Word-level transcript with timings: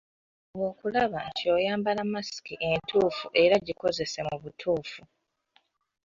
Fuba 0.47 0.65
okulaba 0.71 1.17
nti 1.29 1.43
oyambala 1.55 2.01
masiki 2.13 2.53
entuufu 2.69 3.27
era 3.43 3.55
gikozese 3.65 4.19
mu 4.27 4.35
butuufu. 4.43 5.01